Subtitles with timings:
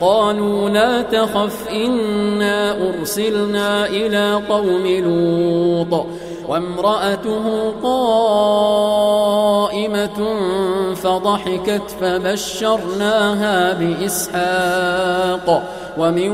[0.00, 6.06] قالوا لا تخف إنا أرسلنا إلى قوم لوط
[6.48, 9.08] وامرأته قائمة
[11.02, 15.62] فضحكت فبشرناها بإسحاق.
[15.98, 16.30] ومن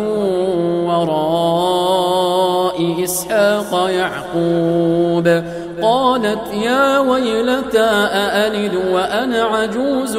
[0.87, 5.43] وراء إسحاق يعقوب
[5.83, 10.17] قالت يا ويلتى أألد وأنا عجوز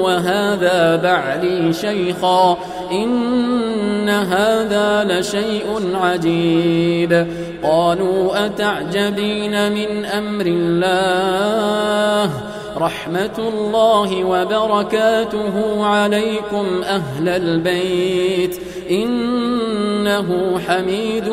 [0.00, 2.56] وهذا بعلي شيخا
[2.92, 7.26] إن هذا لشيء عجيب.
[7.62, 12.30] قالوا أتعجبين من أمر الله
[12.76, 21.28] رحمة الله وبركاته عليكم أهل البيت إنه حميد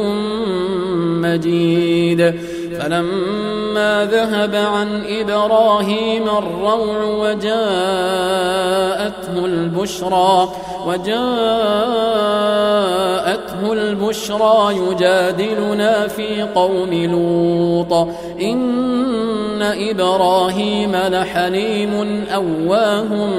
[1.22, 2.36] مجيد
[2.80, 7.56] فلما ذهب عن إبراهيم الروع وجاءته
[9.46, 10.50] البشرى
[10.86, 12.05] وجاءته
[14.06, 18.08] البشرى يجادلنا في قوم لوط.
[18.42, 23.30] إن إبراهيم لحليم أواه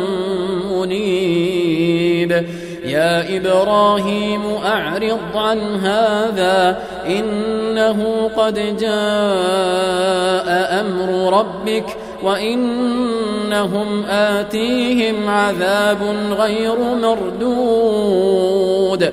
[0.73, 2.47] منيب.
[2.85, 6.83] يا إبراهيم أعرض عن هذا.
[7.07, 8.89] إنه قد جاء
[10.81, 15.99] أمر ربك وإنهم آتيهم عذاب
[16.39, 19.13] غير مردود.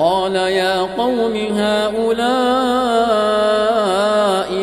[0.00, 2.20] قال يا قوم هؤلاء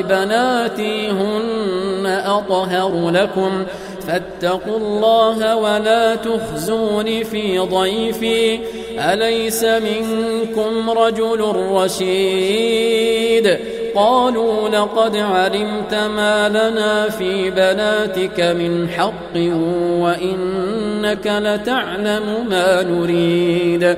[0.01, 3.65] بناتي هن أطهر لكم.
[4.07, 8.59] فاتقوا الله ولا تخزون في ضيفي.
[8.99, 13.57] أليس منكم رجل رشيد؟
[13.95, 19.35] قالوا لقد علمت ما لنا في بناتك من حق
[20.01, 23.97] وإنك لتعلم ما نريد.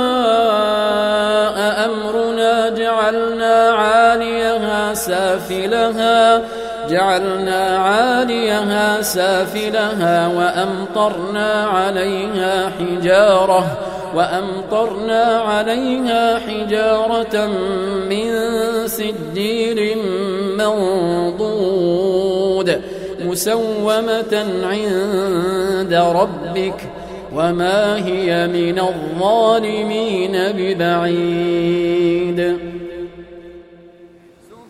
[2.81, 6.41] جعلنا عاليها سافلها
[6.89, 13.77] جعلنا عاليها سافلها وأمطرنا عليها حجارة
[14.15, 17.47] وأمطرنا عليها حجارة
[18.09, 18.27] من
[18.87, 19.97] سجيل
[20.57, 22.01] منضود
[23.25, 26.89] مسومة عند ربك
[27.35, 32.39] وما هي من الظالمين ببعيد